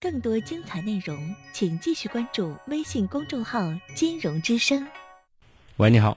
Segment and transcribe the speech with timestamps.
[0.00, 3.60] 更多精彩内容，请继续关注微信公众号
[3.94, 4.86] “金融之声”。
[5.76, 6.16] 喂，你好。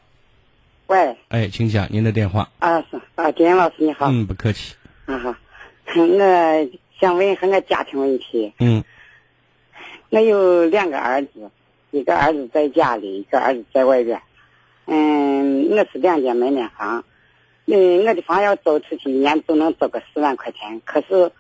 [0.88, 1.17] 喂。
[1.28, 2.50] 哎，请讲您的电话。
[2.60, 4.08] 啊是啊，金老师你好。
[4.10, 4.75] 嗯，不客气。
[5.06, 5.36] 啊好，
[5.96, 8.54] 我想问一下我家庭问题。
[8.60, 8.84] 嗯。
[10.10, 11.52] 我有两个儿子，
[11.92, 14.21] 一个儿子在家里，一个儿子在外边。
[14.86, 17.04] 嗯，我是两间门面房。
[17.66, 20.82] 嗯，我的房要租出去，一年都能租个四万块钱。
[20.86, 21.32] 可是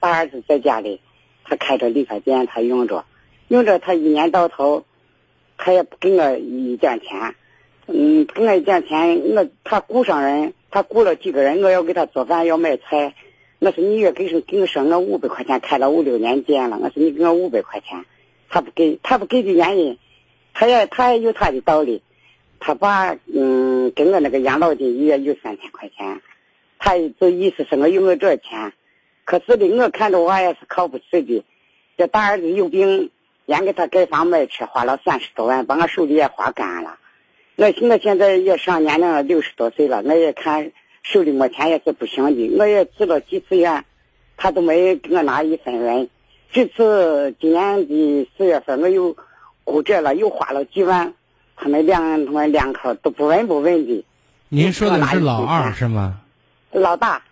[0.00, 1.00] 大儿子在家里，
[1.44, 3.04] 他开着理发店，他用着，
[3.48, 4.84] 用着他一年到头，
[5.56, 7.34] 他也不给我一点钱。
[7.86, 13.14] 嗯，给我一点钱，我他雇上人，他雇了几个人，我要给他做饭，要买菜。
[13.60, 16.78] 我说你也给给我说我五百块钱，开了五六年店了。
[16.80, 18.04] 我说你给我五百块钱，
[18.48, 19.98] 他不给，他不给的原因，
[20.54, 22.02] 他也他也有他的道理。
[22.60, 26.20] 他爸嗯，给我那个养老金一月有三千块钱，
[26.78, 28.72] 他就意思是我有我这钱，
[29.28, 31.44] 可是的，我看着我也是靠不住的。
[31.98, 33.10] 这大儿子有病，
[33.44, 36.96] 连给他盖房买车，花了三十多万，把我手里也花干了。
[37.56, 42.56] 我我现在也上年龄了，六十多岁了，我也看手里没钱也是不行的。
[42.56, 43.84] 我也去了几次院，
[44.38, 46.08] 他都没给我拿一分文。
[46.50, 49.14] 这次今年的四月份，我又
[49.62, 51.12] 骨折了，又花了几万。
[51.54, 54.06] 他们两他们两口都不闻不问的。
[54.48, 56.22] 您说的是老二是吗？
[56.70, 57.24] 老大，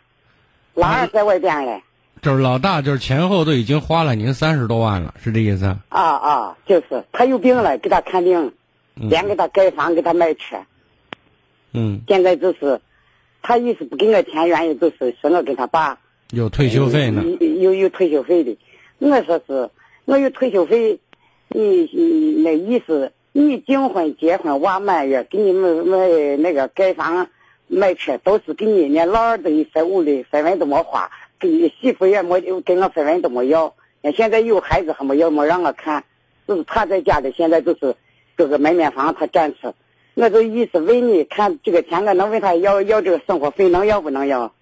[0.77, 1.83] 老二在外边嘞。
[2.23, 5.65] 就是老大，就是前后都已经花了您三十多万了，是这意思？
[5.89, 8.53] 啊啊，就是他有病了，给他看病，
[8.95, 10.57] 连给他盖房，给他买车。
[11.73, 12.01] 嗯。
[12.07, 12.81] 现在就是，
[13.43, 15.99] 他意思不给我钱，原因就是说我跟他爸
[16.31, 17.25] 有退休费呢。
[17.41, 18.57] 有有退休费的，
[18.99, 19.71] 我说是，
[20.05, 21.01] 我有退休费，
[21.49, 23.13] 你你那意思。
[23.39, 27.29] 你订婚、结婚、娃满月，给你们买那个盖房、
[27.69, 28.87] 买车，都是给你。
[28.89, 33.75] 连老二的一分五的分文都没花，给你媳妇也没给我分文都没要。
[34.17, 36.05] 现在有孩子还没要，没让我看，
[36.47, 37.97] 就是他在家里，现在就是
[38.37, 39.75] 这个门面房，他占着。
[40.15, 44.53] 我就意思问你看这个钱，我能问他要要这个生活费，能要不能要？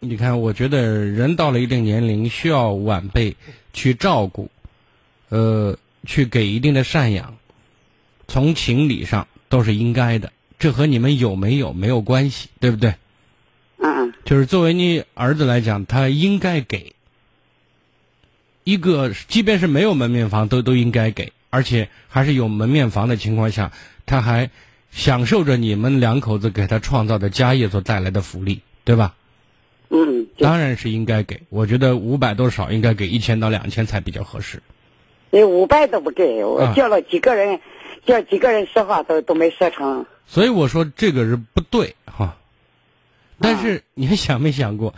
[0.00, 3.36] 你看，我觉得人到了一定年龄，需要晚辈
[3.72, 4.48] 去照顾，
[5.28, 7.36] 呃，去给一定的赡养。
[8.28, 12.94] 从情理上都是应该的，这和你们有没有没有关系，对不对？
[13.78, 14.12] 嗯。
[14.24, 16.94] 就是作为你儿子来讲，他应该给
[18.64, 23.70] 一个，即便是没有门面房，都都应该给，而且还是有门面房的情况下，
[24.06, 24.50] 他还
[24.90, 29.14] 享受着你们两口子给他创造的家业所带来的福利，对吧？
[29.90, 30.26] 嗯。
[30.38, 34.62] 当然是应该给，我觉得五百多少，应该给一千到两千才比较合适。
[35.36, 37.60] 你五百都不给，我叫了几个人。
[38.06, 42.36] 叫几个人说话都都没说成，所以我说这个是不对哈。
[43.40, 44.94] 但是你们想没想过，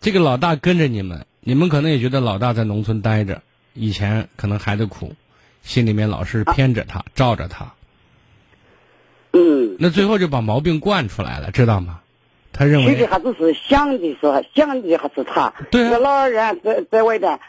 [0.00, 3.42] 这个老大跟着你们，你们可能也觉得老大在农村待着，
[3.74, 5.16] 以前可能孩子苦，
[5.64, 7.72] 心里面老是偏着他，罩着他。
[9.32, 9.74] 嗯。
[9.80, 11.98] 那最后就把毛病惯出来了，知道吗？
[12.52, 12.94] 他认为。
[12.94, 15.52] 其实还就是想的说，想的还是他。
[15.72, 15.98] 对啊。
[15.98, 17.40] 老二人在在外边，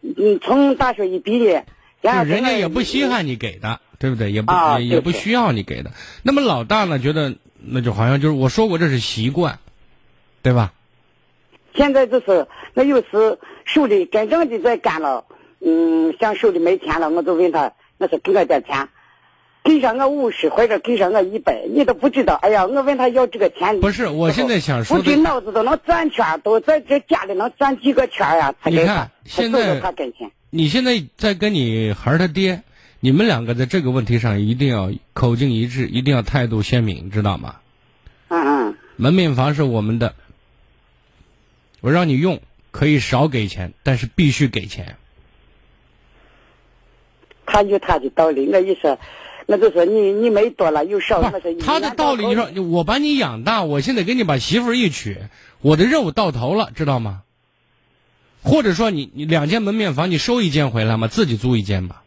[0.00, 1.66] 嗯，从大学一毕业，
[2.00, 3.80] 然后人家也不稀罕你给的。
[4.00, 4.32] 对不对？
[4.32, 5.90] 也不也也不需要你给的。
[6.22, 6.98] 那么老大呢？
[6.98, 9.58] 觉得那就好像就是我说过这是习惯，
[10.40, 10.72] 对吧？
[11.74, 15.26] 现在就是那有时手里真正的在干了，
[15.60, 18.88] 嗯，想手里没钱了，我就问他，我说给我点钱，
[19.62, 22.32] 给上我五十或者给上我一百，你都不知道。
[22.40, 23.80] 哎呀，我问他要这个钱。
[23.80, 24.96] 不是，我现在想说。
[24.96, 28.54] 不这脑子都能转圈，都在这家里能转几个圈呀？
[28.64, 32.62] 你看现在他跟前，你现在在跟你孩儿他爹。
[33.02, 37.56] 你们两个在这个问题上一定要口径一致，一定要态度鲜明，知道吗？
[38.28, 38.76] 嗯嗯。
[38.96, 40.14] 门面房是我们的，
[41.80, 44.96] 我让你用，可以少给钱，但是必须给钱。
[47.46, 48.98] 他有他的道理，我意思，
[49.46, 51.22] 那就说你你没多了，又少。
[51.58, 55.16] 他的道理，你说我把你养大，我现在给你把媳妇一娶，
[55.62, 57.22] 我的任务到头了，知道吗？
[58.42, 61.08] 或者说你你两间门面房，你收一间回来嘛？
[61.08, 62.02] 自己租一间吧。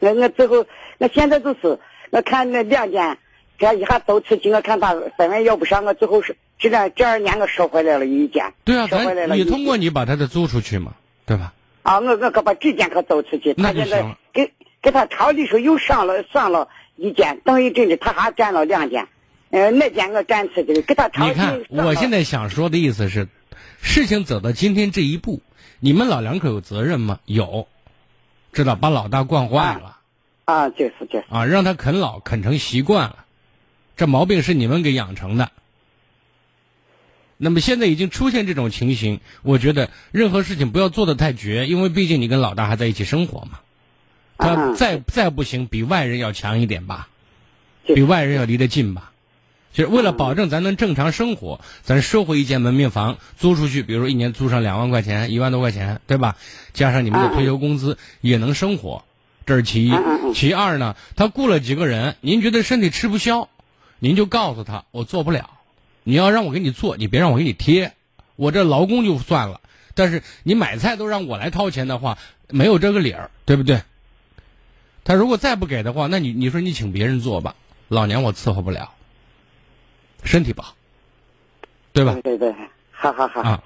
[0.00, 0.66] 我我最后，
[0.98, 1.78] 我现在就是，
[2.10, 3.18] 我看那两间，
[3.58, 8.52] 这一下都出去，我看他分文要不上，我最后是这两这二年我收回来了一间。
[8.64, 8.88] 对啊，
[9.32, 10.94] 你通过你把他的租出去嘛，
[11.24, 11.52] 对吧？
[11.82, 19.08] 啊，我我可把这间可租出去，他现在给给他抄的时候又上了上了一间，等于真的他还占了两间，
[19.50, 21.26] 呃，那间我占出去给他抄。
[21.26, 23.26] 你看，我现在想说的意思是，
[23.80, 25.42] 事情走到今天这一步，
[25.80, 27.20] 你们老两口有责任吗？
[27.24, 27.68] 有。
[28.52, 29.96] 知道把老大惯坏了，
[30.44, 33.24] 啊，就是就是，啊，让他啃老啃成习惯了，
[33.96, 35.50] 这毛病是你们给养成的。
[37.38, 43.60] 那么现在已经出现这种情形，我觉得任何事情不要做的太绝，因为毕竟你跟老大还在一起生活嘛。
[44.36, 47.08] 他再再不行，比外人要强一点吧，
[47.86, 49.11] 比外人要离得近吧。
[49.72, 56.36] 就是为了保证咱能正常生活，咱收回一间门面房租出去，比如说一年租上两万块钱、一万多块钱，对吧？
[56.74, 59.04] 加上你们的退休工资也能生活，
[59.46, 59.92] 这是其一。
[60.34, 63.48] 其二呢，他雇了几个人，您觉得身体吃不消，
[63.98, 65.50] 您就告诉他我做不了。
[66.04, 67.92] 你要让我给你做，你别让我给你贴，
[68.36, 69.60] 我这劳工就算了。
[69.94, 72.18] 但是你买菜都让我来掏钱的话，
[72.48, 73.82] 没有这个理儿，对不对？
[75.04, 77.54] 他如果再不给的话，那你你说你请别人做吧，
[77.88, 78.92] 老娘我伺候不了。
[80.24, 80.74] 身体不好，
[81.92, 82.12] 对吧？
[82.22, 82.54] 对对对，
[82.90, 83.62] 好好好啊！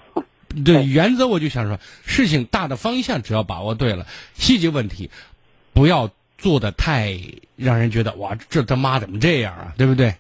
[0.64, 5.10] 对原则，我就想说，事情大的方向只要把握对了，细节问题
[5.72, 7.18] 不要做的太
[7.56, 9.74] 让人觉得哇，这他妈怎么这样啊？
[9.76, 10.14] 对不对？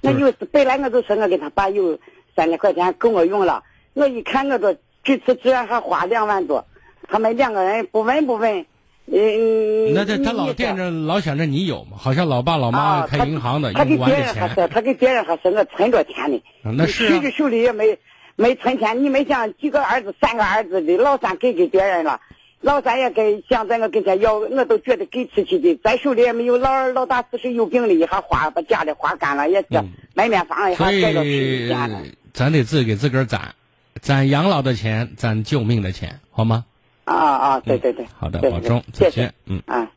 [0.00, 1.98] 那就是本来我就说我给他爸有
[2.34, 4.74] 三千块钱够我用了，我一看我都
[5.04, 6.66] 这次居然还花两万多，
[7.08, 8.64] 他们两个人不问不问。
[9.12, 11.96] 嗯，那这他老惦着老想着你有嘛？
[11.96, 16.42] 好像老爸老妈开银行的，他给别人还是他给别人还是我存着钱的。
[16.62, 17.98] 那是自己手里也没
[18.36, 19.02] 没存钱。
[19.02, 22.20] 你没想几个儿子，三个儿子的，老三给给别人了，
[22.60, 26.58] 老三也给想在我跟前要，我都觉得给出去的，咱手里也没有。
[26.58, 29.66] 老二老大四十有病了，一下花把家里花干了，也是
[30.14, 32.02] 买面房一下盖到十年了。
[32.32, 33.54] 咱得自己给自个儿攒，
[34.00, 36.64] 攒养老的钱，攒救命的钱，好吗？
[37.04, 39.90] 啊啊，对对对，好的，保重，再见，嗯啊。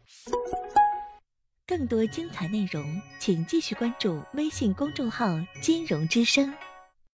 [1.65, 5.27] 更多精彩内容，请继续关注微信公众号
[5.61, 6.53] “金融之声”。